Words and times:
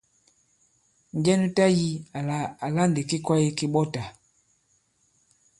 Njɛ 1.17 1.33
nu 1.39 1.47
tayī 1.55 1.89
àlà 2.17 2.37
àla 2.65 2.81
ndì 2.89 3.01
ki 3.09 3.17
kwāye 3.25 3.49
ki 3.57 3.65
ɓɔtà? 3.73 4.03